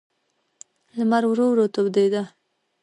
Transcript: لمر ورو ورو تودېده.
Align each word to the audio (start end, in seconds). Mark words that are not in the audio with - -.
لمر 0.97 1.23
ورو 1.29 1.45
ورو 1.51 1.65
تودېده. 1.73 2.23